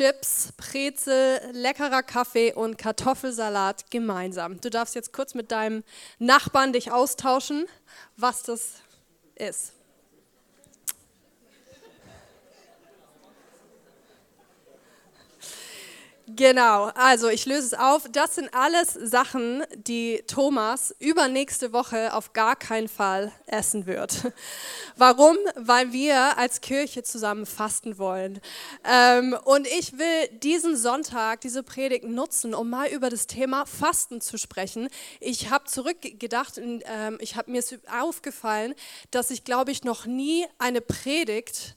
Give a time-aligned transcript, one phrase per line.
[0.00, 4.58] Chips, Brezel, leckerer Kaffee und Kartoffelsalat gemeinsam?
[4.58, 5.84] Du darfst jetzt kurz mit deinem
[6.18, 7.66] Nachbarn dich austauschen,
[8.16, 8.76] was das
[9.34, 9.74] ist.
[16.36, 18.06] Genau, also ich löse es auf.
[18.12, 24.30] Das sind alles Sachen, die Thomas übernächste Woche auf gar keinen Fall essen wird.
[24.96, 25.36] Warum?
[25.56, 28.40] Weil wir als Kirche zusammen fasten wollen.
[28.84, 34.20] Ähm, und ich will diesen Sonntag, diese Predigt nutzen, um mal über das Thema Fasten
[34.20, 34.88] zu sprechen.
[35.20, 37.62] Ich habe zurückgedacht ähm, ich habe mir
[37.98, 38.74] aufgefallen,
[39.10, 41.76] dass ich, glaube ich, noch nie eine Predigt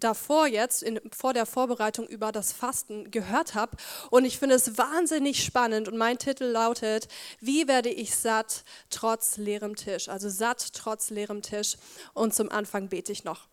[0.00, 3.76] davor jetzt, in, vor der Vorbereitung über das Fasten gehört habe.
[4.10, 5.88] Und ich finde es wahnsinnig spannend.
[5.88, 7.08] Und mein Titel lautet,
[7.40, 10.08] wie werde ich satt trotz leerem Tisch?
[10.08, 11.76] Also satt trotz leerem Tisch.
[12.14, 13.48] Und zum Anfang bete ich noch.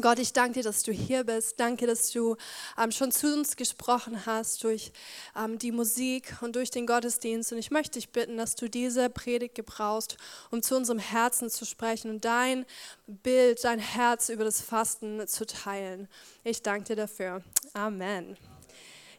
[0.00, 1.58] Gott, ich danke dir, dass du hier bist.
[1.58, 2.36] Danke, dass du
[2.80, 4.92] ähm, schon zu uns gesprochen hast durch
[5.36, 7.52] ähm, die Musik und durch den Gottesdienst.
[7.52, 10.16] Und ich möchte dich bitten, dass du diese Predigt gebrauchst,
[10.50, 12.64] um zu unserem Herzen zu sprechen und dein
[13.06, 16.08] Bild, dein Herz über das Fasten zu teilen.
[16.44, 17.42] Ich danke dir dafür.
[17.74, 18.36] Amen.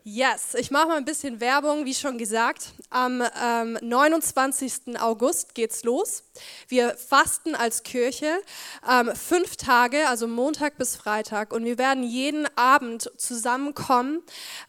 [0.06, 2.70] Yes, ich mache mal ein bisschen Werbung, wie schon gesagt.
[2.90, 4.98] Am ähm, 29.
[4.98, 6.24] August geht's los.
[6.70, 8.42] Wir fasten als Kirche
[8.90, 14.24] ähm, fünf Tage, also Montag bis Freitag, und wir werden jeden Abend zusammenkommen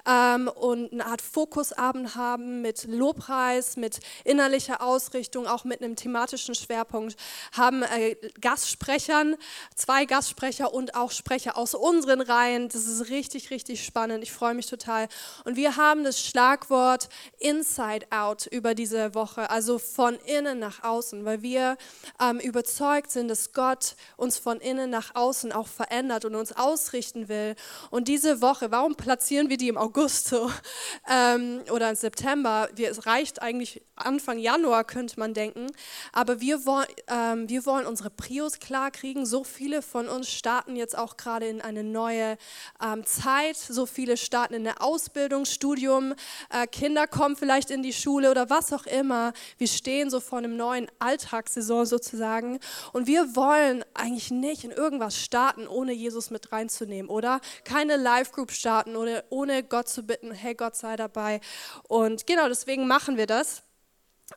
[0.04, 6.56] ähm, und eine Art Fokusabend haben mit Lobpreis, mit innerlicher Ausrichtung, auch mit einem thematischen
[6.56, 7.16] Schwerpunkt.
[7.52, 9.36] Haben äh, Gastsprechern,
[9.76, 12.68] zwei Gastsprecher und auch Sprecher aus unseren Reihen.
[12.68, 14.24] Das ist richtig, richtig spannend.
[14.24, 15.08] Ich freue mich total.
[15.44, 17.08] Und wir haben das Schlagwort
[17.38, 21.76] Inside Out über diese Woche, also von innen nach außen, weil wir
[22.20, 27.28] ähm, überzeugt sind, dass Gott uns von innen nach außen auch verändert und uns ausrichten
[27.28, 27.54] will.
[27.90, 30.50] Und diese Woche, warum platzieren wir die im August so
[31.10, 32.68] ähm, oder im September?
[32.74, 35.66] Wir, es reicht eigentlich Anfang Januar, könnte man denken.
[36.12, 39.26] Aber wir, wollen, ähm, wir wollen unsere Prios klar kriegen.
[39.26, 42.36] So viele von uns starten jetzt auch gerade in eine neue
[42.82, 43.56] ähm, Zeit.
[43.56, 45.09] So viele starten in der Ausbildung.
[45.10, 46.14] Ausbildung, Studium,
[46.50, 49.32] äh, Kinder kommen vielleicht in die Schule oder was auch immer.
[49.58, 52.60] Wir stehen so vor einem neuen Alltagssaison sozusagen
[52.92, 57.40] und wir wollen eigentlich nicht in irgendwas starten, ohne Jesus mit reinzunehmen, oder?
[57.64, 61.40] Keine Live-Group starten oder ohne Gott zu bitten, hey Gott sei dabei.
[61.88, 63.64] Und genau deswegen machen wir das.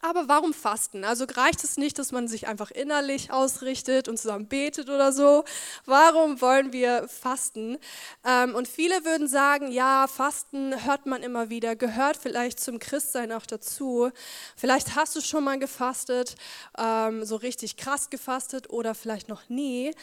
[0.02, 1.04] Aber warum fasten?
[1.04, 5.44] Also reicht es nicht, dass man sich einfach innerlich ausrichtet und zusammen betet oder so?
[5.86, 7.78] Warum wollen wir fasten?
[8.26, 13.31] Ähm, und viele würden sagen, ja, Fasten hört man immer wieder, gehört vielleicht zum Christsein
[13.31, 14.09] auch dazu.
[14.56, 16.36] Vielleicht hast du schon mal gefastet,
[16.78, 19.94] ähm, so richtig krass gefastet oder vielleicht noch nie.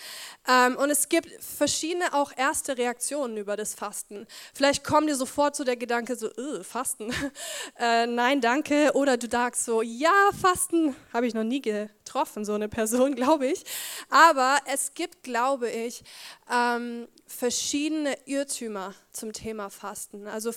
[0.48, 4.26] Ähm, und es gibt verschiedene auch erste Reaktionen über das Fasten.
[4.54, 6.30] Vielleicht kommt dir sofort so der Gedanke so,
[6.62, 7.12] Fasten,
[7.78, 8.92] äh, nein, danke.
[8.94, 13.46] Oder du sagst so, ja, Fasten habe ich noch nie getroffen, so eine Person, glaube
[13.46, 13.64] ich.
[14.08, 16.02] Aber es gibt, glaube ich,
[16.50, 20.26] ähm, verschiedene Irrtümer zum Thema Fasten.
[20.26, 20.52] Also,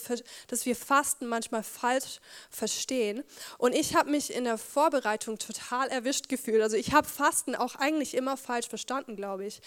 [0.48, 2.20] dass wir Fasten manchmal falsch
[2.50, 3.24] verstehen.
[3.58, 6.62] Und ich habe mich in der Vorbereitung total erwischt gefühlt.
[6.62, 9.62] Also, ich habe Fasten auch eigentlich immer falsch verstanden, glaube ich.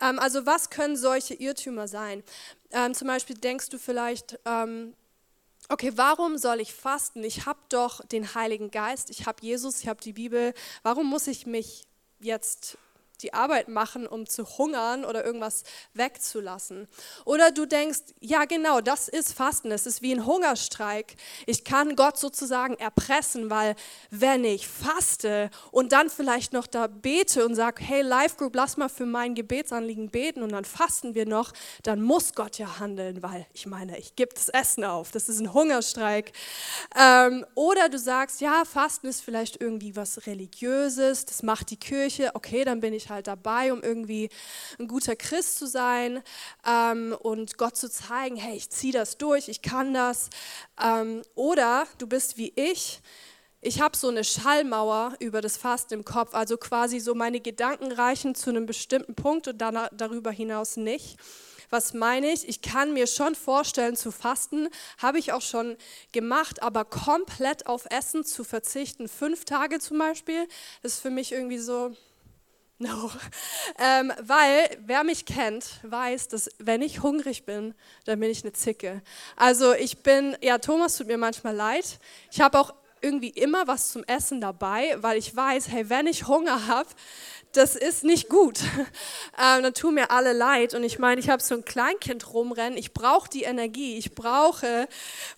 [0.00, 2.22] Ähm, also, was können solche Irrtümer sein?
[2.72, 4.94] Ähm, zum Beispiel denkst du vielleicht, ähm,
[5.68, 7.24] okay, warum soll ich fasten?
[7.24, 10.54] Ich habe doch den Heiligen Geist, ich habe Jesus, ich habe die Bibel.
[10.82, 11.84] Warum muss ich mich
[12.18, 12.78] jetzt
[13.22, 16.88] die Arbeit machen, um zu hungern oder irgendwas wegzulassen.
[17.24, 21.16] Oder du denkst, ja genau, das ist Fasten, es ist wie ein Hungerstreik.
[21.46, 23.74] Ich kann Gott sozusagen erpressen, weil
[24.10, 28.76] wenn ich faste und dann vielleicht noch da bete und sage, hey Life Group, lass
[28.76, 31.52] mal für mein Gebetsanliegen beten und dann fasten wir noch,
[31.82, 35.40] dann muss Gott ja handeln, weil ich meine, ich gebe das Essen auf, das ist
[35.40, 36.32] ein Hungerstreik.
[36.98, 42.30] Ähm, oder du sagst, ja, Fasten ist vielleicht irgendwie was Religiöses, das macht die Kirche,
[42.34, 44.28] okay, dann bin ich halt dabei, um irgendwie
[44.78, 46.22] ein guter Christ zu sein
[46.66, 50.30] ähm, und Gott zu zeigen, hey, ich ziehe das durch, ich kann das.
[50.82, 53.00] Ähm, oder du bist wie ich,
[53.62, 57.90] ich habe so eine Schallmauer über das Fasten im Kopf, also quasi so meine Gedanken
[57.90, 61.16] reichen zu einem bestimmten Punkt und dann darüber hinaus nicht.
[61.70, 62.48] Was meine ich?
[62.48, 64.68] Ich kann mir schon vorstellen zu fasten,
[64.98, 65.76] habe ich auch schon
[66.12, 70.46] gemacht, aber komplett auf Essen zu verzichten, fünf Tage zum Beispiel,
[70.82, 71.92] ist für mich irgendwie so,
[72.78, 73.10] No.
[73.78, 77.74] Ähm, weil wer mich kennt, weiß, dass wenn ich hungrig bin,
[78.04, 79.02] dann bin ich eine Zicke.
[79.34, 81.98] Also ich bin, ja, Thomas tut mir manchmal leid.
[82.30, 86.26] Ich habe auch irgendwie immer was zum Essen dabei, weil ich weiß, hey, wenn ich
[86.26, 86.88] Hunger habe,
[87.56, 88.60] das ist nicht gut.
[89.38, 90.72] Ähm, dann tun mir alle leid.
[90.72, 92.78] Und ich meine, ich habe so ein Kleinkind rumrennen.
[92.78, 93.98] Ich brauche die Energie.
[93.98, 94.88] Ich brauche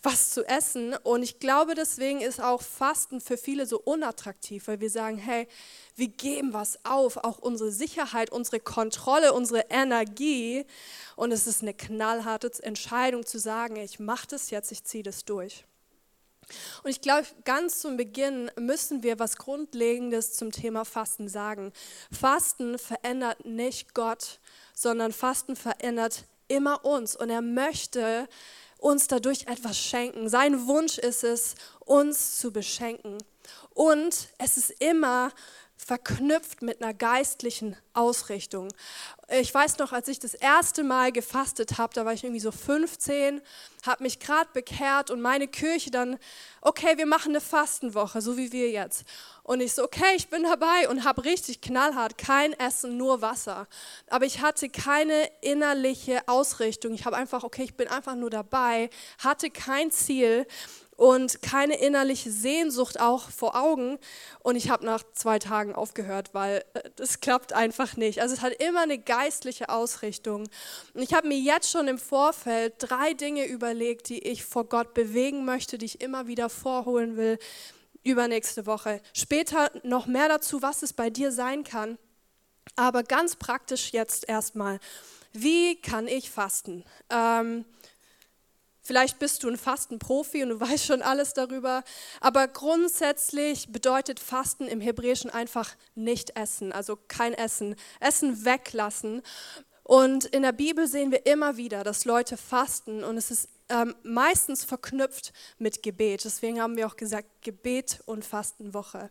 [0.04, 0.94] was zu essen.
[1.02, 5.48] Und ich glaube, deswegen ist auch Fasten für viele so unattraktiv, weil wir sagen, hey,
[5.96, 10.64] wir geben was auf, auch unsere Sicherheit, unsere Kontrolle, unsere Energie.
[11.16, 15.24] Und es ist eine knallharte Entscheidung zu sagen, ich mache das jetzt, ich ziehe das
[15.24, 15.64] durch.
[16.82, 21.72] Und ich glaube, ganz zum Beginn müssen wir was Grundlegendes zum Thema Fasten sagen.
[22.10, 24.40] Fasten verändert nicht Gott,
[24.74, 27.16] sondern Fasten verändert immer uns.
[27.16, 28.28] Und er möchte
[28.78, 30.28] uns dadurch etwas schenken.
[30.28, 33.18] Sein Wunsch ist es, uns zu beschenken.
[33.74, 35.32] Und es ist immer
[35.88, 38.68] verknüpft mit einer geistlichen Ausrichtung.
[39.30, 42.52] Ich weiß noch, als ich das erste Mal gefastet habe, da war ich irgendwie so
[42.52, 43.40] 15,
[43.86, 46.18] habe mich gerade bekehrt und meine Kirche dann,
[46.60, 49.04] okay, wir machen eine Fastenwoche, so wie wir jetzt.
[49.44, 53.66] Und ich so, okay, ich bin dabei und habe richtig knallhart kein Essen, nur Wasser.
[54.10, 56.92] Aber ich hatte keine innerliche Ausrichtung.
[56.92, 58.90] Ich habe einfach, okay, ich bin einfach nur dabei,
[59.20, 60.46] hatte kein Ziel
[60.98, 63.98] und keine innerliche Sehnsucht auch vor Augen.
[64.40, 68.20] Und ich habe nach zwei Tagen aufgehört, weil äh, das klappt einfach nicht.
[68.20, 70.48] Also es hat immer eine geistliche Ausrichtung.
[70.94, 74.92] Und ich habe mir jetzt schon im Vorfeld drei Dinge überlegt, die ich vor Gott
[74.92, 77.38] bewegen möchte, die ich immer wieder vorholen will
[78.02, 79.00] übernächste Woche.
[79.12, 81.96] Später noch mehr dazu, was es bei dir sein kann.
[82.74, 84.80] Aber ganz praktisch jetzt erstmal.
[85.32, 86.84] Wie kann ich fasten?
[87.10, 87.64] Ähm,
[88.88, 91.84] Vielleicht bist du ein Fastenprofi und du weißt schon alles darüber,
[92.22, 99.20] aber grundsätzlich bedeutet Fasten im Hebräischen einfach nicht essen, also kein Essen, Essen weglassen.
[99.82, 103.94] Und in der Bibel sehen wir immer wieder, dass Leute fasten und es ist ähm,
[104.04, 106.24] meistens verknüpft mit Gebet.
[106.24, 109.10] Deswegen haben wir auch gesagt, Gebet und Fastenwoche.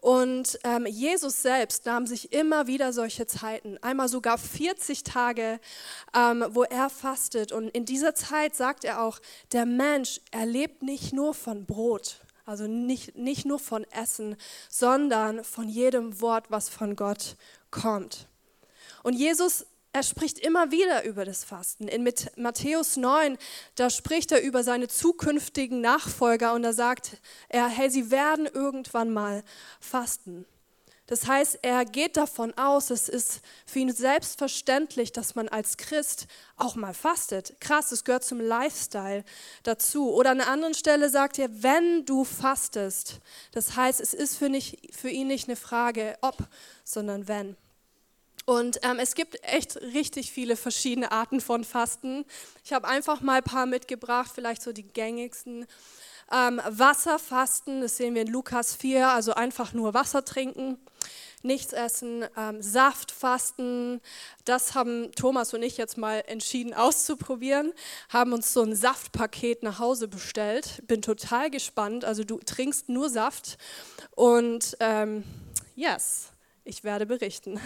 [0.00, 5.58] Und ähm, Jesus selbst nahm sich immer wieder solche Zeiten, einmal sogar 40 Tage,
[6.14, 7.50] ähm, wo er fastet.
[7.50, 9.18] Und in dieser Zeit sagt er auch,
[9.52, 14.36] der Mensch, er lebt nicht nur von Brot, also nicht, nicht nur von Essen,
[14.70, 17.36] sondern von jedem Wort, was von Gott
[17.72, 18.28] kommt.
[19.02, 19.66] Und Jesus
[19.98, 21.88] er spricht immer wieder über das Fasten.
[21.88, 23.36] In Matthäus 9,
[23.74, 27.16] da spricht er über seine zukünftigen Nachfolger und da sagt
[27.48, 29.42] er, hey, sie werden irgendwann mal
[29.80, 30.46] fasten.
[31.08, 36.28] Das heißt, er geht davon aus, es ist für ihn selbstverständlich, dass man als Christ
[36.56, 37.56] auch mal fastet.
[37.60, 39.24] Krass, es gehört zum Lifestyle
[39.64, 40.12] dazu.
[40.12, 43.18] Oder an einer anderen Stelle sagt er, wenn du fastest,
[43.50, 46.36] das heißt, es ist für, nicht, für ihn nicht eine Frage ob,
[46.84, 47.56] sondern wenn.
[48.48, 52.24] Und ähm, es gibt echt richtig viele verschiedene Arten von Fasten.
[52.64, 55.66] Ich habe einfach mal ein paar mitgebracht, vielleicht so die gängigsten.
[56.32, 60.78] Ähm, Wasserfasten, das sehen wir in Lukas 4, also einfach nur Wasser trinken,
[61.42, 62.24] nichts essen.
[62.38, 64.00] Ähm, Saftfasten,
[64.46, 67.74] das haben Thomas und ich jetzt mal entschieden auszuprobieren,
[68.08, 70.82] haben uns so ein Saftpaket nach Hause bestellt.
[70.86, 73.58] Bin total gespannt, also du trinkst nur Saft
[74.16, 75.22] und ähm,
[75.76, 76.32] yes
[76.68, 77.60] ich werde berichten.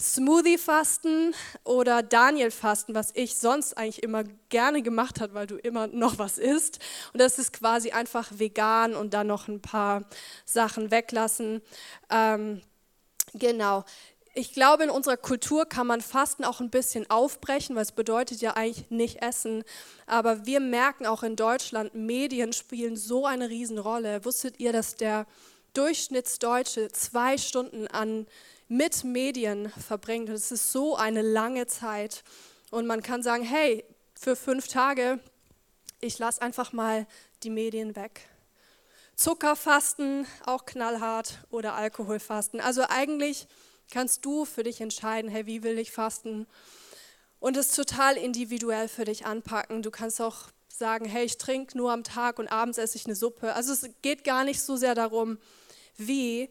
[0.00, 1.34] Smoothie-Fasten
[1.64, 6.38] oder Daniel-Fasten, was ich sonst eigentlich immer gerne gemacht habe, weil du immer noch was
[6.38, 6.78] isst.
[7.12, 10.04] Und das ist quasi einfach vegan und dann noch ein paar
[10.44, 11.62] Sachen weglassen.
[12.10, 12.62] Ähm,
[13.34, 13.84] genau.
[14.34, 18.40] Ich glaube, in unserer Kultur kann man Fasten auch ein bisschen aufbrechen, weil es bedeutet
[18.40, 19.62] ja eigentlich nicht essen.
[20.06, 24.24] Aber wir merken auch in Deutschland, Medien spielen so eine Riesenrolle.
[24.24, 25.26] Wusstet ihr, dass der
[25.74, 28.26] Durchschnittsdeutsche zwei Stunden an,
[28.68, 30.28] mit Medien verbringt.
[30.28, 32.24] Das ist so eine lange Zeit.
[32.70, 35.20] Und man kann sagen, hey, für fünf Tage,
[36.00, 37.06] ich lasse einfach mal
[37.42, 38.28] die Medien weg.
[39.14, 42.60] Zuckerfasten, auch knallhart, oder Alkoholfasten.
[42.60, 43.46] Also eigentlich
[43.90, 46.46] kannst du für dich entscheiden, hey, wie will ich fasten?
[47.40, 49.82] Und es total individuell für dich anpacken.
[49.82, 53.14] Du kannst auch sagen, hey, ich trinke nur am Tag und abends esse ich eine
[53.14, 53.52] Suppe.
[53.54, 55.38] Also es geht gar nicht so sehr darum,
[55.96, 56.50] wie.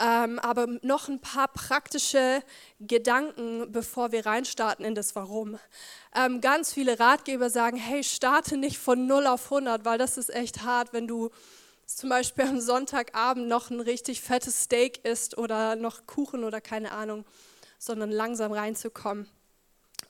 [0.00, 2.42] Ähm, aber noch ein paar praktische
[2.78, 5.58] Gedanken, bevor wir reinstarten in das Warum.
[6.14, 10.32] Ähm, ganz viele Ratgeber sagen, hey, starte nicht von 0 auf 100, weil das ist
[10.32, 11.30] echt hart, wenn du
[11.86, 16.92] zum Beispiel am Sonntagabend noch ein richtig fettes Steak isst oder noch Kuchen oder keine
[16.92, 17.24] Ahnung,
[17.78, 19.28] sondern langsam reinzukommen.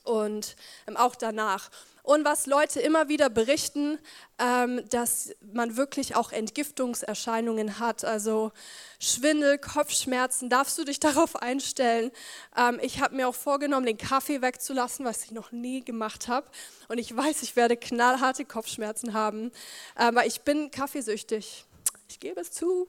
[0.03, 0.55] und
[0.87, 1.69] ähm, auch danach.
[2.09, 3.99] Und was Leute immer wieder berichten,
[4.39, 8.51] ähm, dass man wirklich auch Entgiftungserscheinungen hat, also
[8.99, 12.09] Schwindel, Kopfschmerzen, darfst du dich darauf einstellen.
[12.57, 16.47] Ähm, ich habe mir auch vorgenommen, den Kaffee wegzulassen, was ich noch nie gemacht habe.
[16.87, 19.51] Und ich weiß, ich werde knallharte Kopfschmerzen haben,
[19.93, 21.67] aber ich bin kaffeesüchtig.
[22.09, 22.87] Ich gebe es zu.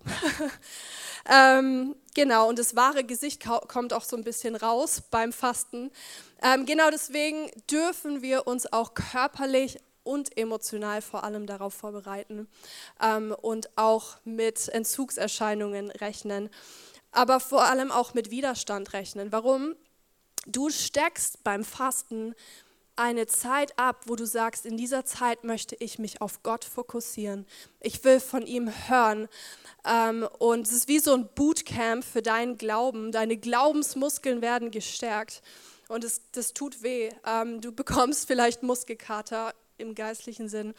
[1.30, 5.90] ähm, genau, und das wahre Gesicht kommt auch so ein bisschen raus beim Fasten.
[6.42, 12.48] Ähm, genau deswegen dürfen wir uns auch körperlich und emotional vor allem darauf vorbereiten
[13.02, 16.48] ähm, und auch mit Entzugserscheinungen rechnen,
[17.12, 19.32] aber vor allem auch mit Widerstand rechnen.
[19.32, 19.74] Warum?
[20.46, 22.34] Du steckst beim Fasten
[22.96, 27.46] eine Zeit ab, wo du sagst, in dieser Zeit möchte ich mich auf Gott fokussieren.
[27.80, 29.28] Ich will von ihm hören.
[29.86, 33.10] Ähm, und es ist wie so ein Bootcamp für deinen Glauben.
[33.10, 35.42] Deine Glaubensmuskeln werden gestärkt.
[35.90, 37.10] Und es, das tut weh.
[37.26, 40.72] Ähm, du bekommst vielleicht Muskelkater im geistlichen Sinn.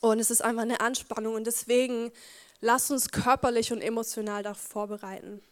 [0.00, 1.34] Und es ist einfach eine Anspannung.
[1.34, 2.12] Und deswegen
[2.60, 5.42] lass uns körperlich und emotional darauf vorbereiten.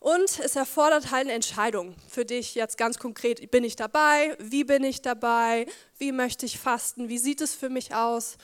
[0.00, 3.50] Und es erfordert halt eine Entscheidung für dich jetzt ganz konkret.
[3.50, 4.36] Bin ich dabei?
[4.38, 5.66] Wie bin ich dabei?
[5.96, 7.08] Wie möchte ich fasten?
[7.08, 8.36] Wie sieht es für mich aus?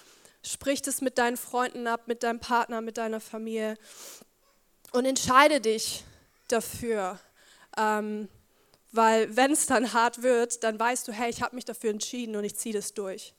[0.43, 3.77] Sprich es mit deinen Freunden ab, mit deinem Partner, mit deiner Familie.
[4.93, 6.03] Und entscheide dich
[6.49, 7.21] dafür.
[7.77, 8.29] Ähm,
[8.93, 12.37] weil wenn es dann hart wird, dann weißt du, hey, ich habe mich dafür entschieden
[12.37, 13.35] und ich ziehe das durch.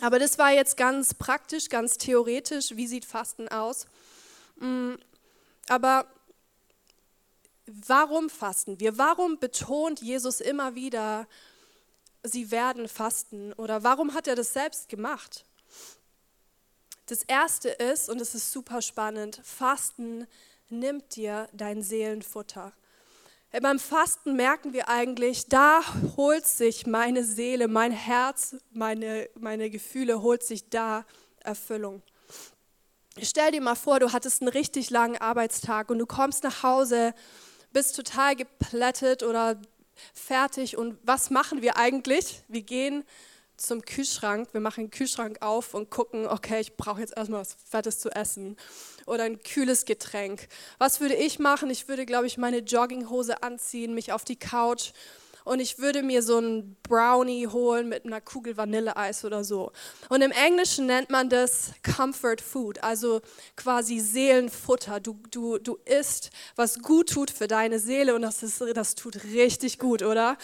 [0.00, 2.76] Aber das war jetzt ganz praktisch, ganz theoretisch.
[2.76, 3.86] Wie sieht Fasten aus?
[4.56, 4.94] Mm,
[5.68, 6.06] aber
[7.66, 8.98] warum fasten wir?
[8.98, 11.28] Warum betont Jesus immer wieder,
[12.24, 13.52] sie werden fasten?
[13.52, 15.44] Oder warum hat er das selbst gemacht?
[17.06, 20.26] Das Erste ist, und es ist super spannend, Fasten
[20.68, 22.72] nimmt dir dein Seelenfutter.
[23.60, 25.82] Beim Fasten merken wir eigentlich, da
[26.16, 31.04] holt sich meine Seele, mein Herz, meine, meine Gefühle, holt sich da
[31.44, 32.00] Erfüllung.
[33.20, 37.12] Stell dir mal vor, du hattest einen richtig langen Arbeitstag und du kommst nach Hause,
[37.74, 39.60] bist total geplättet oder
[40.14, 42.40] fertig und was machen wir eigentlich?
[42.48, 43.04] Wir gehen
[43.62, 47.56] zum Kühlschrank, wir machen den Kühlschrank auf und gucken, okay, ich brauche jetzt erstmal was
[47.68, 48.56] Fettes zu essen
[49.06, 50.48] oder ein kühles Getränk.
[50.78, 51.70] Was würde ich machen?
[51.70, 54.92] Ich würde, glaube ich, meine Jogginghose anziehen, mich auf die Couch
[55.44, 59.72] und ich würde mir so einen Brownie holen mit einer Kugel Vanilleeis oder so.
[60.08, 63.20] Und im Englischen nennt man das Comfort Food, also
[63.56, 65.00] quasi Seelenfutter.
[65.00, 69.24] Du, du, du isst, was gut tut für deine Seele und das, ist, das tut
[69.24, 70.36] richtig gut, oder?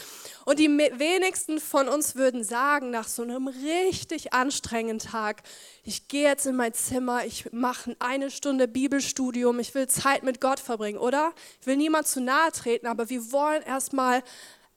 [0.44, 5.42] Und die wenigsten von uns würden sagen, nach so einem richtig anstrengenden Tag,
[5.84, 10.40] ich gehe jetzt in mein Zimmer, ich mache eine Stunde Bibelstudium, ich will Zeit mit
[10.40, 11.32] Gott verbringen, oder?
[11.60, 14.22] Ich will niemand zu nahe treten, aber wir wollen erstmal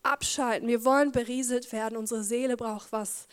[0.03, 0.67] abschalten.
[0.67, 1.97] Wir wollen berieselt werden.
[1.97, 3.27] Unsere Seele braucht was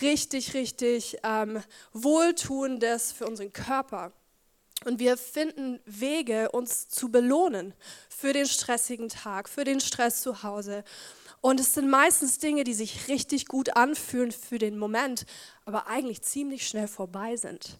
[0.00, 1.62] richtig, richtig ähm,
[1.92, 4.12] Wohltuendes für unseren Körper.
[4.84, 7.74] Und wir finden Wege, uns zu belohnen
[8.08, 10.84] für den stressigen Tag, für den Stress zu Hause.
[11.42, 15.26] Und es sind meistens Dinge, die sich richtig gut anfühlen für den Moment,
[15.64, 17.78] aber eigentlich ziemlich schnell vorbei sind.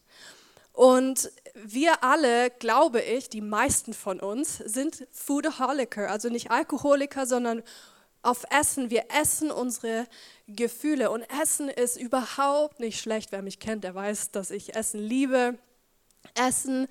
[0.72, 7.62] Und wir alle, glaube ich, die meisten von uns, sind Foodaholiker, also nicht Alkoholiker, sondern
[8.22, 8.90] auf Essen.
[8.90, 10.06] Wir essen unsere
[10.46, 13.32] Gefühle und Essen ist überhaupt nicht schlecht.
[13.32, 15.58] Wer mich kennt, der weiß, dass ich Essen liebe.
[16.34, 16.86] Essen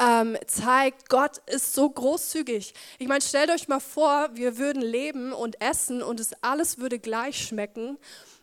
[0.00, 2.74] ähm, zeigt, Gott ist so großzügig.
[2.98, 6.98] Ich meine, stellt euch mal vor, wir würden leben und essen und es alles würde
[6.98, 7.96] gleich schmecken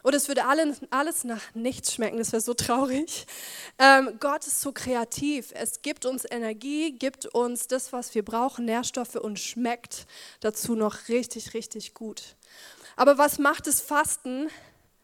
[0.09, 2.17] oder es würde alles, alles nach nichts schmecken.
[2.17, 3.27] Das wäre so traurig.
[3.77, 5.51] Ähm, Gott ist so kreativ.
[5.53, 10.07] Es gibt uns Energie, gibt uns das, was wir brauchen, Nährstoffe und schmeckt
[10.39, 12.35] dazu noch richtig, richtig gut.
[12.95, 14.49] Aber was macht das Fasten?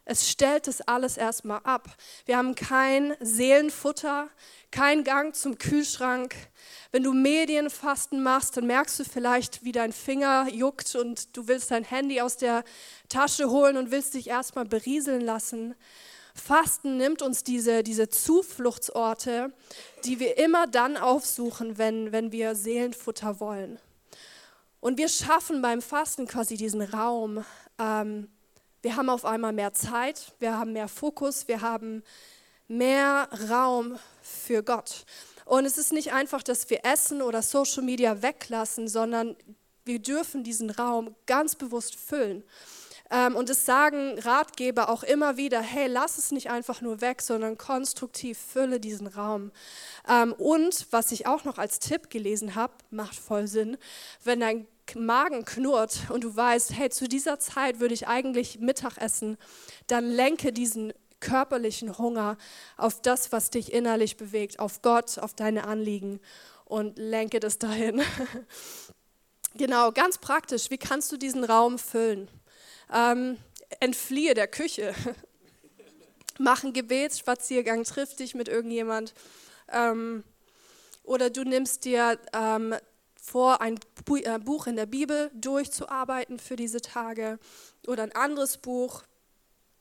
[0.07, 1.89] Es stellt das alles erstmal ab.
[2.25, 4.29] Wir haben kein Seelenfutter,
[4.69, 6.35] kein Gang zum Kühlschrank.
[6.91, 11.71] Wenn du Medienfasten machst, dann merkst du vielleicht, wie dein Finger juckt und du willst
[11.71, 12.63] dein Handy aus der
[13.09, 15.73] Tasche holen und willst dich erstmal berieseln lassen.
[16.35, 19.53] Fasten nimmt uns diese, diese Zufluchtsorte,
[20.03, 23.79] die wir immer dann aufsuchen, wenn, wenn wir Seelenfutter wollen.
[24.81, 27.43] Und wir schaffen beim Fasten quasi diesen Raum,
[27.79, 28.27] ähm,
[28.85, 32.03] wir haben auf einmal mehr Zeit, wir haben mehr Fokus, wir haben
[32.67, 35.05] mehr Raum für Gott.
[35.43, 39.35] Und es ist nicht einfach, dass wir Essen oder Social Media weglassen, sondern
[39.85, 42.43] wir dürfen diesen Raum ganz bewusst füllen.
[43.09, 47.23] Ähm, und es sagen Ratgeber auch immer wieder, hey, lass es nicht einfach nur weg,
[47.23, 49.51] sondern konstruktiv fülle diesen Raum.
[50.07, 53.77] Ähm, und was ich auch noch als Tipp gelesen habe, macht voll Sinn,
[54.23, 58.97] wenn dein Magen knurrt und du weißt, hey, zu dieser Zeit würde ich eigentlich Mittag
[58.97, 59.37] essen,
[59.87, 62.37] dann lenke diesen körperlichen Hunger
[62.77, 66.19] auf das, was dich innerlich bewegt, auf Gott, auf deine Anliegen
[66.65, 68.01] und lenke das dahin.
[69.55, 72.27] genau, ganz praktisch, wie kannst du diesen Raum füllen?
[72.93, 73.37] Ähm,
[73.79, 74.93] entfliehe der Küche.
[76.37, 79.13] Mach einen Gebetsspaziergang, triff dich mit irgendjemand.
[79.71, 80.23] Ähm,
[81.03, 82.75] oder du nimmst dir ähm,
[83.25, 87.39] vor, ein äh, Buch in der Bibel durchzuarbeiten für diese Tage
[87.87, 89.03] oder ein anderes Buch.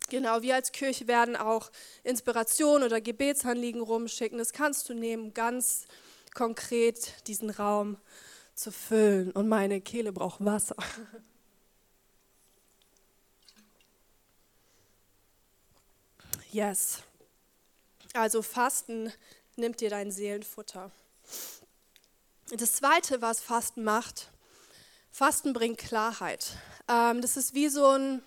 [0.09, 1.71] Genau, wir als Kirche werden auch
[2.05, 4.39] Inspiration oder Gebetsanliegen rumschicken.
[4.39, 5.85] Das kannst du nehmen, ganz
[6.33, 7.99] konkret diesen Raum
[8.55, 9.31] zu füllen.
[9.33, 10.77] Und meine Kehle braucht Wasser.
[16.51, 17.03] Yes.
[18.13, 19.13] Also Fasten
[19.57, 20.93] nimmt dir dein Seelenfutter.
[22.51, 24.31] Das Zweite, was Fasten macht,
[25.11, 26.59] Fasten bringt Klarheit.
[26.89, 28.23] Ähm, das ist wie so ein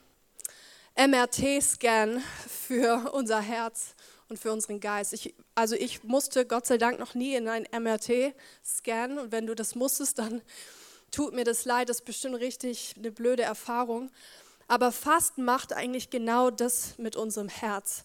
[0.95, 3.93] MRT-Scan für unser Herz
[4.27, 5.13] und für unseren Geist.
[5.13, 8.33] Ich, also ich musste Gott sei Dank noch nie in ein MRT
[8.65, 10.41] scannen und wenn du das musstest, dann
[11.11, 14.09] tut mir das leid, das ist bestimmt richtig eine blöde Erfahrung.
[14.67, 18.03] Aber Fasten macht eigentlich genau das mit unserem Herz.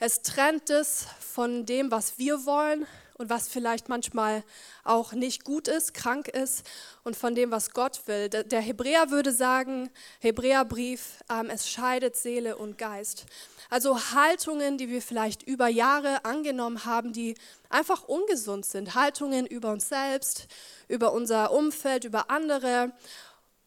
[0.00, 4.44] Es trennt es von dem, was wir wollen und was vielleicht manchmal
[4.82, 6.66] auch nicht gut ist, krank ist
[7.04, 8.28] und von dem, was Gott will.
[8.28, 9.90] Der Hebräer würde sagen,
[10.20, 13.26] Hebräerbrief, ähm, es scheidet Seele und Geist.
[13.70, 17.34] Also Haltungen, die wir vielleicht über Jahre angenommen haben, die
[17.70, 18.94] einfach ungesund sind.
[18.94, 20.46] Haltungen über uns selbst,
[20.88, 22.92] über unser Umfeld, über andere.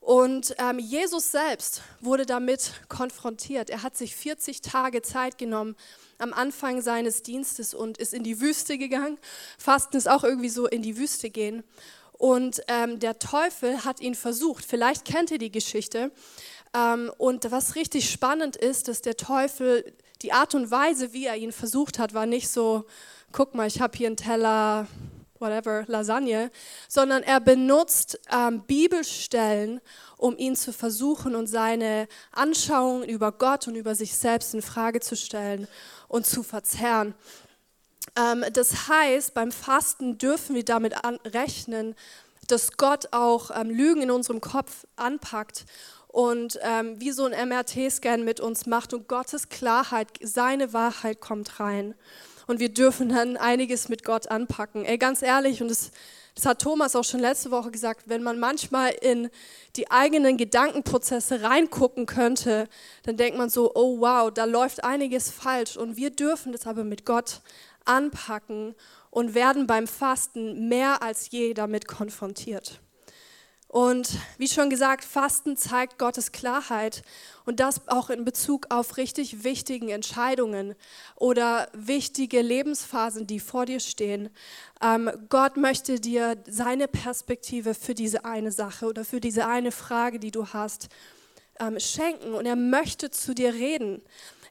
[0.08, 3.70] Und ähm, Jesus selbst wurde damit konfrontiert.
[3.70, 5.76] Er hat sich 40 Tage Zeit genommen
[6.18, 9.18] am Anfang seines Dienstes und ist in die Wüste gegangen.
[9.58, 11.62] Fasten ist auch irgendwie so in die Wüste gehen.
[12.14, 14.64] Und ähm, der Teufel hat ihn versucht.
[14.64, 16.14] Vielleicht kennt ihr die Geschichte.
[16.74, 21.36] Ähm, und was richtig spannend ist, dass der Teufel, die Art und Weise, wie er
[21.36, 22.86] ihn versucht hat, war nicht so,
[23.34, 24.88] guck mal, ich habe hier einen Teller
[25.40, 26.52] whatever, Lasagne,
[26.88, 29.82] sondern er benutzt ähm, Bibelstellen,
[30.18, 35.00] um ihn zu versuchen und seine Anschauungen über Gott und über sich selbst in Frage
[35.00, 35.68] zu stellen
[36.08, 37.14] und zu verzerren.
[38.16, 40.96] Ähm, das heißt, beim Fasten dürfen wir damit
[41.26, 41.96] rechnen,
[42.48, 45.66] dass Gott auch ähm, Lügen in unserem Kopf anpackt
[46.08, 51.60] und ähm, wie so ein MRT-Scan mit uns macht und Gottes Klarheit, seine Wahrheit kommt
[51.60, 51.96] rein
[52.48, 54.86] und wir dürfen dann einiges mit Gott anpacken.
[54.86, 55.92] Ey, ganz ehrlich, und das,
[56.34, 59.30] das hat Thomas auch schon letzte Woche gesagt, wenn man manchmal in
[59.76, 62.68] die eigenen Gedankenprozesse reingucken könnte,
[63.04, 65.78] dann denkt man so, oh wow, da läuft einiges falsch.
[65.78, 67.42] Und wir dürfen das aber mit Gott
[67.86, 68.76] anpacken
[69.12, 72.80] und werden beim Fasten mehr als je damit konfrontiert.
[73.68, 77.04] Und wie schon gesagt, Fasten zeigt Gottes Klarheit
[77.46, 80.74] und das auch in Bezug auf richtig wichtigen Entscheidungen
[81.16, 84.30] oder wichtige Lebensphasen, die vor dir stehen.
[84.82, 90.20] Ähm, Gott möchte dir seine Perspektive für diese eine Sache oder für diese eine Frage,
[90.20, 90.88] die du hast,
[91.60, 94.02] ähm, schenken und er möchte zu dir reden.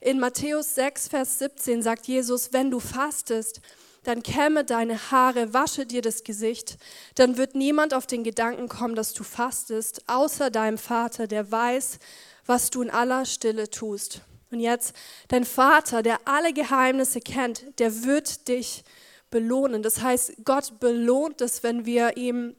[0.00, 3.62] In Matthäus 6, Vers 17 sagt Jesus, wenn du fastest,
[4.06, 6.76] dann kämme deine Haare, wasche dir das Gesicht,
[7.16, 11.98] dann wird niemand auf den Gedanken kommen, dass du fastest, außer deinem Vater, der weiß,
[12.46, 14.20] was du in aller Stille tust.
[14.52, 14.94] Und jetzt,
[15.26, 18.84] dein Vater, der alle Geheimnisse kennt, der wird dich
[19.30, 19.82] belohnen.
[19.82, 22.54] Das heißt, Gott belohnt es, wenn wir ihm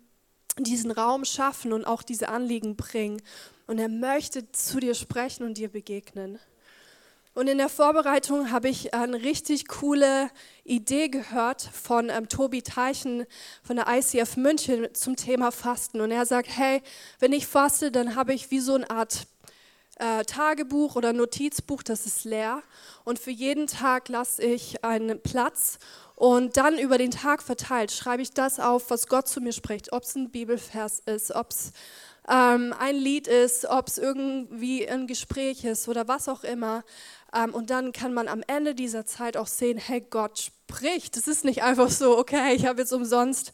[0.59, 3.21] diesen Raum schaffen und auch diese Anliegen bringen.
[3.67, 6.39] Und er möchte zu dir sprechen und dir begegnen.
[7.37, 10.31] Und in der Vorbereitung habe ich eine richtig coole
[10.63, 13.27] Idee gehört von ähm, Tobi Teichen
[13.61, 16.01] von der ICF München zum Thema Fasten.
[16.01, 16.81] Und er sagt, hey,
[17.19, 19.27] wenn ich faste, dann habe ich wie so eine Art
[19.99, 22.63] äh, Tagebuch oder Notizbuch, das ist leer.
[23.03, 25.77] Und für jeden Tag lasse ich einen Platz
[26.15, 29.93] und dann über den Tag verteilt schreibe ich das auf, was Gott zu mir spricht,
[29.93, 31.71] ob es ein Bibelvers ist, ob es
[32.27, 36.83] ähm, ein Lied ist, ob es irgendwie ein Gespräch ist oder was auch immer.
[37.33, 41.17] Ähm, und dann kann man am Ende dieser Zeit auch sehen, hey, Gott spricht.
[41.17, 43.51] Es ist nicht einfach so, okay, ich habe jetzt umsonst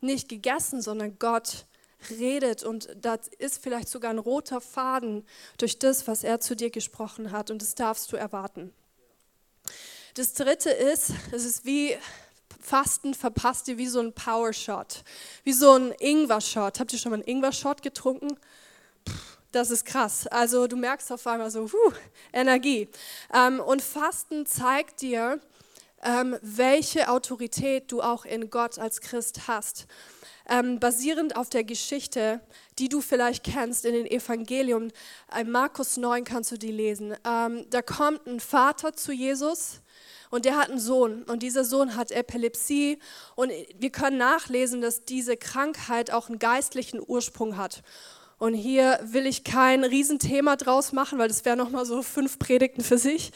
[0.00, 1.66] nicht gegessen, sondern Gott
[2.08, 5.26] redet und das ist vielleicht sogar ein roter Faden
[5.58, 8.72] durch das, was er zu dir gesprochen hat und das darfst du erwarten.
[10.14, 11.96] Das dritte ist, es ist wie
[12.60, 15.04] Fasten verpasst ihr wie so ein Power Shot,
[15.44, 16.80] wie so ein Ingwer Shot.
[16.80, 18.38] Habt ihr schon mal einen Ingwer Shot getrunken?
[19.52, 20.26] Das ist krass.
[20.28, 21.92] Also du merkst auf einmal so, puh,
[22.32, 22.88] Energie.
[23.34, 25.40] Ähm, und Fasten zeigt dir,
[26.02, 29.86] ähm, welche Autorität du auch in Gott als Christ hast.
[30.48, 32.40] ähm, basierend auf der Geschichte,
[32.78, 34.88] die du vielleicht kennst in den Evangelium.
[35.38, 37.14] In Markus 9 kannst du die lesen.
[37.24, 39.80] Ähm, da kommt ein Vater zu Jesus
[40.30, 42.98] und der hat einen Sohn und dieser Sohn hat Epilepsie
[43.36, 47.82] und wir können nachlesen, dass diese Krankheit auch einen geistlichen Ursprung hat.
[48.40, 52.82] Und hier will ich kein Riesenthema draus machen, weil das wäre nochmal so fünf Predigten
[52.82, 53.32] für sich.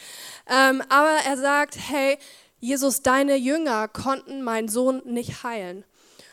[0.49, 2.17] Ähm, aber er sagt, hey,
[2.59, 5.85] Jesus, deine Jünger konnten meinen Sohn nicht heilen.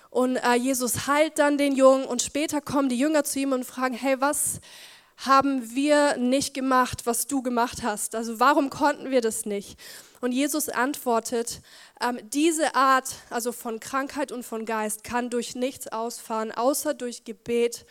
[0.09, 3.65] Und äh, Jesus heilt dann den Jungen und später kommen die Jünger zu ihm und
[3.65, 4.61] fragen, hey, was
[5.17, 8.15] haben wir nicht gemacht, was du gemacht hast?
[8.15, 9.77] Also warum konnten wir das nicht?
[10.21, 11.59] Und Jesus antwortet,
[11.99, 17.25] ähm, diese Art, also von Krankheit und von Geist, kann durch nichts ausfahren, außer durch
[17.25, 17.85] Gebet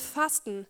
[0.00, 0.66] Fasten.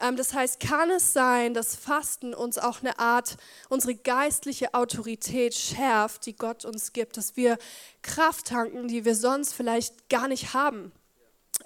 [0.00, 3.36] Ähm, das heißt, kann es sein, dass Fasten uns auch eine Art,
[3.68, 7.58] unsere geistliche Autorität schärft, die Gott uns gibt, dass wir
[8.02, 10.92] Kraft tanken, die wir sonst vielleicht gar nicht haben.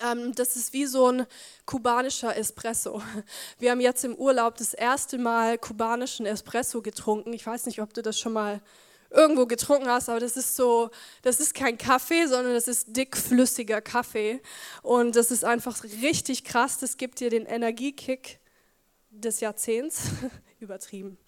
[0.01, 1.27] Ähm, das ist wie so ein
[1.65, 3.01] kubanischer Espresso.
[3.59, 7.33] Wir haben jetzt im Urlaub das erste Mal kubanischen Espresso getrunken.
[7.33, 8.61] Ich weiß nicht, ob du das schon mal
[9.11, 10.91] irgendwo getrunken hast, aber das ist so,
[11.23, 14.41] das ist kein Kaffee, sondern das ist dickflüssiger Kaffee
[14.83, 16.79] und das ist einfach richtig krass.
[16.79, 18.41] Das gibt dir den Energiekick
[19.11, 20.03] des Jahrzehnts,
[20.61, 21.19] übertrieben.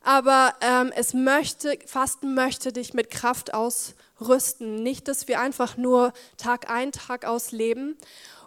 [0.00, 4.82] Aber ähm, es möchte, Fasten möchte dich mit Kraft ausrüsten.
[4.82, 7.96] Nicht, dass wir einfach nur Tag ein, Tag aus leben.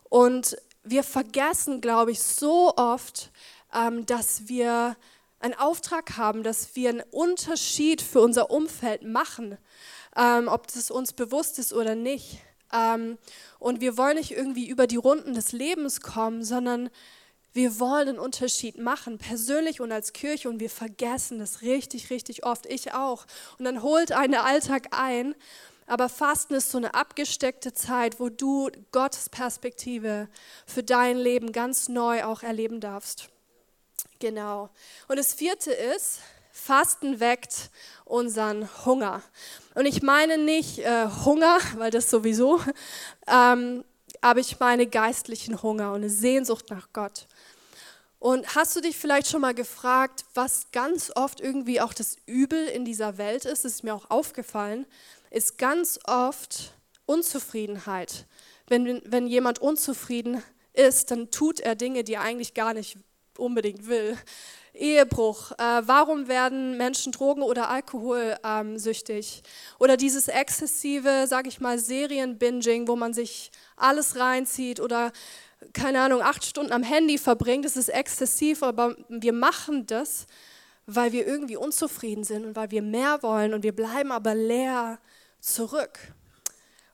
[0.04, 3.32] Und wir vergessen, glaube ich, so oft,
[3.74, 4.96] ähm, dass wir
[5.40, 9.58] einen Auftrag haben, dass wir einen Unterschied für unser Umfeld machen,
[10.16, 12.40] ähm, ob das uns bewusst ist oder nicht.
[12.74, 13.18] Ähm,
[13.60, 16.90] und wir wollen nicht irgendwie über die Runden des Lebens kommen, sondern
[17.54, 22.46] wir wollen einen Unterschied machen, persönlich und als Kirche, und wir vergessen das richtig, richtig
[22.46, 23.26] oft, ich auch.
[23.58, 25.34] Und dann holt einen Alltag ein,
[25.88, 30.28] aber Fasten ist so eine abgesteckte Zeit, wo du Gottes Perspektive
[30.66, 33.30] für dein Leben ganz neu auch erleben darfst.
[34.20, 34.70] Genau.
[35.08, 36.20] Und das vierte ist,
[36.52, 37.70] Fasten weckt
[38.04, 39.22] unseren Hunger.
[39.76, 42.60] Und ich meine nicht äh, Hunger, weil das sowieso,
[43.28, 43.84] ähm,
[44.22, 47.28] aber ich meine geistlichen Hunger und eine Sehnsucht nach Gott.
[48.20, 52.66] Und hast du dich vielleicht schon mal gefragt, was ganz oft irgendwie auch das Übel
[52.68, 53.64] in dieser Welt ist?
[53.64, 54.88] Das ist mir auch aufgefallen,
[55.30, 56.74] ist ganz oft
[57.06, 58.26] Unzufriedenheit.
[58.68, 62.98] Wenn, wenn jemand unzufrieden ist, dann tut er Dinge, die er eigentlich gar nicht
[63.40, 64.18] unbedingt will.
[64.74, 65.52] Ehebruch.
[65.54, 69.42] Äh, warum werden Menschen Drogen- oder Alkoholsüchtig?
[69.44, 75.12] Ähm, oder dieses exzessive, sage ich mal, Serienbinging, wo man sich alles reinzieht oder
[75.74, 77.66] keine Ahnung, acht Stunden am Handy verbringt.
[77.66, 80.28] Das ist exzessiv, aber wir machen das,
[80.86, 85.00] weil wir irgendwie unzufrieden sind und weil wir mehr wollen und wir bleiben aber leer
[85.40, 86.00] zurück.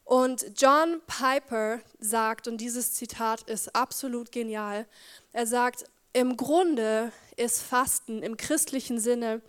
[0.06, 4.86] Und John Piper sagt, und dieses Zitat ist absolut genial,
[5.32, 9.42] er sagt, im Grunde ist Fasten im christlichen Sinne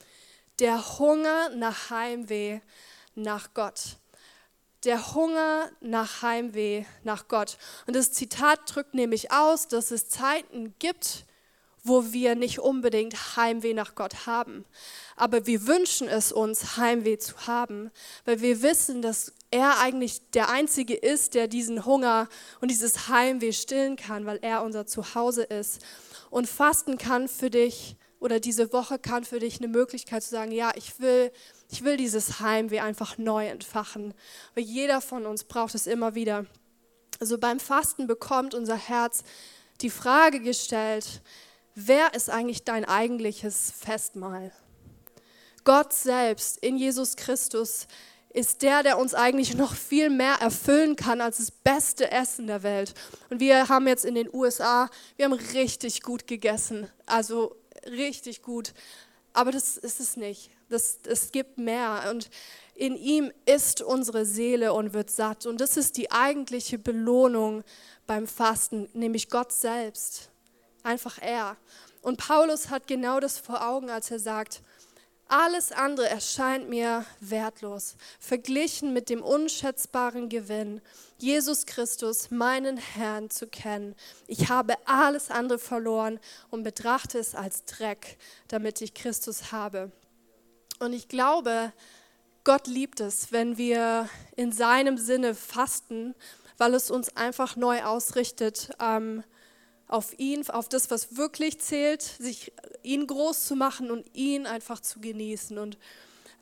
[0.59, 2.61] der Hunger nach Heimweh
[3.15, 3.97] nach Gott.
[4.85, 7.59] Der Hunger nach Heimweh nach Gott.
[7.87, 11.25] Und das Zitat drückt nämlich aus, dass es Zeiten gibt,
[11.85, 14.65] wo wir nicht unbedingt Heimweh nach Gott haben.
[15.17, 17.91] Aber wir wünschen es uns, Heimweh zu haben,
[18.25, 22.29] weil wir wissen, dass er eigentlich der Einzige ist, der diesen Hunger
[22.61, 25.85] und dieses Heimweh stillen kann, weil er unser Zuhause ist.
[26.31, 30.51] Und Fasten kann für dich oder diese Woche kann für dich eine Möglichkeit zu sagen,
[30.51, 31.31] ja, ich will,
[31.71, 34.15] ich will dieses Heimweh einfach neu entfachen.
[34.55, 36.47] Weil jeder von uns braucht es immer wieder.
[37.21, 39.23] Also beim Fasten bekommt unser Herz
[39.83, 41.21] die Frage gestellt,
[41.75, 44.53] wer ist eigentlich dein eigentliches Festmahl?
[45.65, 47.87] Gott selbst in Jesus Christus
[48.35, 52.63] ist der, der uns eigentlich noch viel mehr erfüllen kann als das beste Essen der
[52.65, 52.93] Welt.
[53.31, 57.57] Und wir haben jetzt in den USA, wir haben richtig gut gegessen, also
[57.87, 58.75] richtig gut.
[59.33, 60.51] Aber das ist es nicht.
[60.69, 62.09] Das, es gibt mehr.
[62.11, 62.29] Und
[62.75, 65.47] in ihm ist unsere Seele und wird satt.
[65.47, 67.63] Und das ist die eigentliche Belohnung
[68.07, 70.31] beim Fasten, nämlich Gott selbst.
[70.85, 71.57] Einfach er.
[72.03, 74.63] Und Paulus hat genau das vor Augen, als er sagt,
[75.27, 80.83] alles andere erscheint mir wertlos, verglichen mit dem unschätzbaren Gewinn,
[81.19, 83.95] Jesus Christus, meinen Herrn, zu kennen.
[84.27, 86.21] Ich habe alles andere verloren
[86.51, 88.19] und betrachte es als Dreck,
[88.49, 89.91] damit ich Christus habe.
[90.79, 91.73] Und ich glaube,
[92.45, 96.15] Gott liebt es, wenn wir in seinem Sinne fasten,
[96.59, 98.71] weil es uns einfach neu ausrichtet.
[98.79, 99.25] Ähm,
[99.89, 104.81] auf ihn, auf das, was wirklich zählt, sich ihn groß zu machen und ihn einfach
[104.81, 105.59] zu genießen.
[105.59, 105.79] Und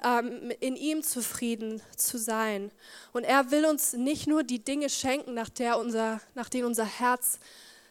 [0.04, 2.70] ähm, in ihm zufrieden zu sein.
[3.12, 6.84] Und er will uns nicht nur die Dinge schenken, nach, der unser, nach denen unser
[6.84, 7.38] Herz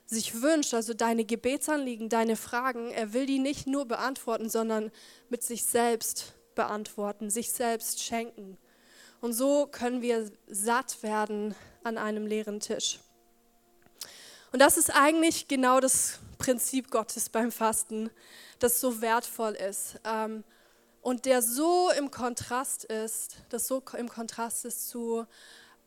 [0.05, 2.91] sich wünscht, also deine Gebetsanliegen, deine Fragen.
[2.91, 4.91] Er will die nicht nur beantworten, sondern
[5.29, 8.57] mit sich selbst beantworten, sich selbst schenken.
[9.21, 12.99] Und so können wir satt werden an einem leeren Tisch.
[14.51, 18.09] Und das ist eigentlich genau das Prinzip Gottes beim Fasten,
[18.59, 19.99] das so wertvoll ist.
[20.03, 20.43] Ähm,
[21.01, 25.25] und der so im Kontrast ist, das so im Kontrast ist zu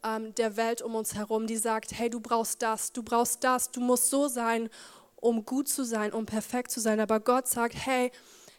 [0.03, 3.71] ähm, der Welt um uns herum, die sagt, hey, du brauchst das, du brauchst das,
[3.71, 4.71] du musst so sein,
[5.17, 7.01] um gut zu sein, um perfekt zu sein.
[7.01, 8.11] Aber Gott sagt, hey,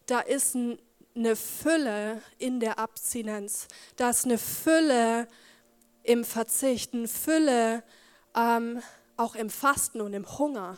[0.05, 0.79] da ist ein,
[1.15, 5.27] eine Fülle in der Abstinenz, da ist eine Fülle
[6.03, 7.83] im Verzicht, eine Fülle
[8.35, 8.81] ähm,
[9.17, 10.77] auch im Fasten und im Hunger.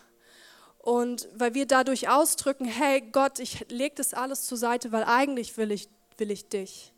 [0.77, 5.57] Und weil wir dadurch ausdrücken, hey Gott, ich lege das alles zur Seite, weil eigentlich
[5.57, 6.93] will ich, will ich dich.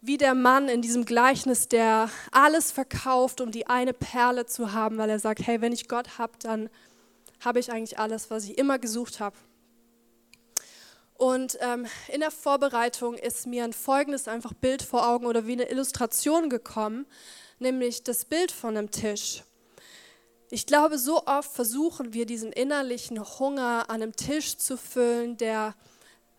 [0.00, 4.98] Wie der Mann in diesem Gleichnis, der alles verkauft, um die eine Perle zu haben,
[4.98, 6.70] weil er sagt, hey, wenn ich Gott habe, dann
[7.40, 9.36] habe ich eigentlich alles, was ich immer gesucht habe.
[11.14, 15.52] Und ähm, in der Vorbereitung ist mir ein folgendes einfach Bild vor Augen oder wie
[15.52, 17.06] eine Illustration gekommen,
[17.58, 19.44] nämlich das Bild von einem Tisch.
[20.54, 25.74] Ich glaube, so oft versuchen wir diesen innerlichen Hunger an einem Tisch zu füllen, der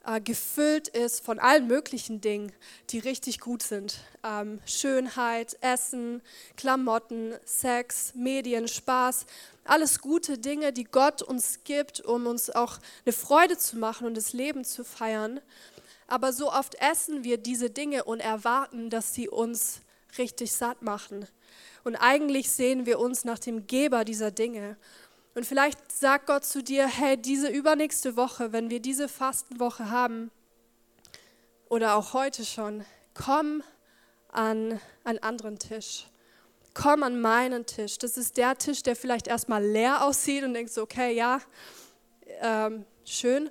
[0.05, 2.51] äh, gefüllt ist von allen möglichen Dingen,
[2.91, 4.01] die richtig gut sind.
[4.23, 6.21] Ähm, Schönheit, Essen,
[6.57, 9.25] Klamotten, Sex, Medien, Spaß,
[9.63, 14.15] alles gute Dinge, die Gott uns gibt, um uns auch eine Freude zu machen und
[14.15, 15.41] das Leben zu feiern.
[16.05, 19.81] Aber so oft essen wir diese Dinge und erwarten, dass sie uns
[20.19, 21.27] richtig satt machen.
[21.83, 24.77] Und eigentlich sehen wir uns nach dem Geber dieser Dinge.
[25.35, 30.31] Und vielleicht sagt Gott zu dir, hey, diese übernächste Woche, wenn wir diese Fastenwoche haben,
[31.69, 33.63] oder auch heute schon, komm
[34.29, 36.05] an einen anderen Tisch.
[36.75, 37.97] Komm an meinen Tisch.
[37.97, 41.39] Das ist der Tisch, der vielleicht erstmal leer aussieht und denkst, okay, ja,
[42.41, 43.49] ähm, schön.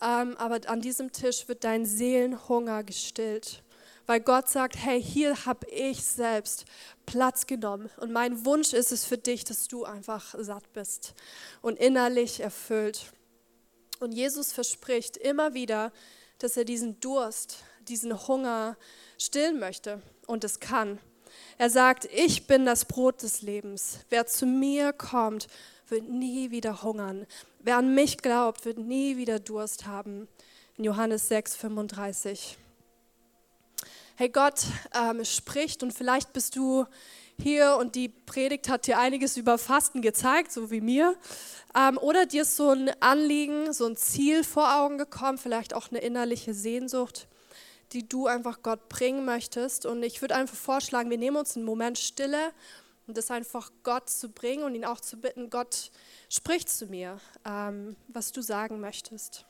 [0.00, 3.62] Ähm, aber an diesem Tisch wird dein Seelenhunger gestillt
[4.08, 6.64] weil Gott sagt, hey, hier habe ich selbst
[7.04, 11.14] Platz genommen und mein Wunsch ist es für dich, dass du einfach satt bist
[11.60, 13.12] und innerlich erfüllt.
[14.00, 15.92] Und Jesus verspricht immer wieder,
[16.38, 18.78] dass er diesen Durst, diesen Hunger
[19.18, 20.98] stillen möchte und es kann.
[21.58, 23.98] Er sagt, ich bin das Brot des Lebens.
[24.08, 25.48] Wer zu mir kommt,
[25.86, 27.26] wird nie wieder hungern.
[27.58, 30.28] Wer an mich glaubt, wird nie wieder Durst haben.
[30.78, 32.56] In Johannes 6, 35
[34.18, 34.64] hey, Gott
[35.00, 36.86] ähm, spricht und vielleicht bist du
[37.40, 41.14] hier und die Predigt hat dir einiges über Fasten gezeigt, so wie mir.
[41.72, 45.92] Ähm, oder dir ist so ein Anliegen, so ein Ziel vor Augen gekommen, vielleicht auch
[45.92, 47.28] eine innerliche Sehnsucht,
[47.92, 49.86] die du einfach Gott bringen möchtest.
[49.86, 52.50] Und ich würde einfach vorschlagen, wir nehmen uns einen Moment Stille
[53.06, 55.92] und das einfach Gott zu bringen und ihn auch zu bitten, Gott,
[56.28, 59.47] sprich zu mir, ähm, was du sagen möchtest.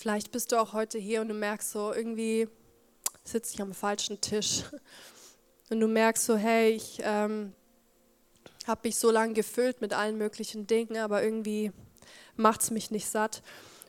[0.00, 2.48] Vielleicht bist du auch heute hier und du merkst so, irgendwie
[3.22, 4.62] sitze ich am falschen Tisch.
[5.68, 7.52] Und du merkst so, hey, ich ähm,
[8.66, 11.70] habe mich so lange gefüllt mit allen möglichen Dingen, aber irgendwie
[12.34, 13.42] macht es mich nicht satt.